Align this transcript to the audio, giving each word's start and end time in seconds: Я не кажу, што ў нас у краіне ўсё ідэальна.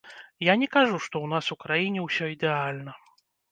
Я 0.45 0.53
не 0.61 0.67
кажу, 0.75 0.95
што 1.05 1.15
ў 1.21 1.27
нас 1.35 1.51
у 1.57 1.59
краіне 1.65 1.99
ўсё 2.07 2.33
ідэальна. 2.39 2.99